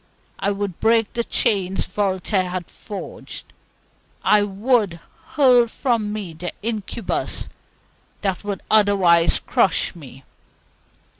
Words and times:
I 0.39 0.49
would 0.49 0.79
brake 0.79 1.13
the 1.13 1.23
chains 1.23 1.85
Voltaire 1.85 2.49
had 2.49 2.71
forged; 2.71 3.53
I 4.23 4.41
WOULD 4.41 4.99
hurl 5.35 5.67
from 5.67 6.11
me 6.11 6.33
the 6.33 6.51
incubus 6.63 7.47
that 8.21 8.43
would 8.43 8.63
otherwise 8.71 9.37
crush 9.37 9.93
me. 9.93 10.23